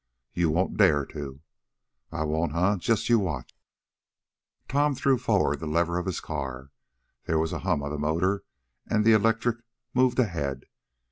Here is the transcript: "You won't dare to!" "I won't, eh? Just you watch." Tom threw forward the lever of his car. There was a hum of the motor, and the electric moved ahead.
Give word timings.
"You 0.33 0.49
won't 0.49 0.77
dare 0.77 1.05
to!" 1.05 1.41
"I 2.11 2.23
won't, 2.23 2.55
eh? 2.55 2.75
Just 2.77 3.07
you 3.07 3.19
watch." 3.19 3.55
Tom 4.67 4.95
threw 4.95 5.19
forward 5.19 5.59
the 5.59 5.67
lever 5.67 5.99
of 5.99 6.07
his 6.07 6.19
car. 6.19 6.71
There 7.27 7.37
was 7.37 7.53
a 7.53 7.59
hum 7.59 7.83
of 7.83 7.91
the 7.91 7.99
motor, 7.99 8.43
and 8.87 9.05
the 9.05 9.13
electric 9.13 9.57
moved 9.93 10.17
ahead. 10.17 10.65